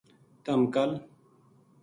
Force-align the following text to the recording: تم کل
تم 0.43 0.61
کل 0.73 0.91